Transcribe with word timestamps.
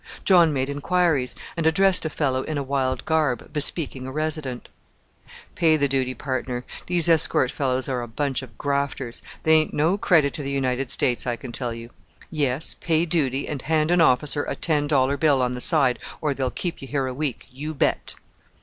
John 0.25 0.51
made 0.51 0.67
inquiries, 0.67 1.35
and 1.55 1.67
addressed 1.67 2.05
a 2.05 2.09
fellow 2.09 2.41
in 2.41 2.57
a 2.57 2.63
wild 2.63 3.05
garb, 3.05 3.53
bespeaking 3.53 4.07
a 4.07 4.11
resident. 4.11 4.67
"Pay 5.53 5.77
the 5.77 5.87
duty, 5.87 6.15
partner! 6.15 6.65
These 6.87 7.07
escort 7.07 7.51
fellows 7.51 7.87
are 7.87 8.01
a 8.01 8.07
bunch 8.07 8.41
of 8.41 8.57
grafters! 8.57 9.21
They 9.43 9.51
ain't 9.53 9.75
no 9.75 9.99
credit 9.99 10.33
to 10.33 10.41
the 10.41 10.49
United 10.49 10.89
States, 10.89 11.27
I 11.27 11.35
can 11.35 11.51
tell 11.51 11.71
you. 11.75 11.91
Yes, 12.31 12.73
pay 12.79 13.05
duty, 13.05 13.47
and 13.47 13.61
hand 13.61 13.91
an 13.91 14.01
officer 14.01 14.43
a 14.45 14.55
ten 14.55 14.87
dollar 14.87 15.17
bill 15.17 15.39
on 15.39 15.53
the 15.53 15.61
side, 15.61 15.99
or 16.19 16.33
they'll 16.33 16.49
keep 16.49 16.81
you 16.81 16.87
here 16.87 17.05
a 17.05 17.13
week, 17.13 17.45
you 17.51 17.75
bet!" 17.75 18.15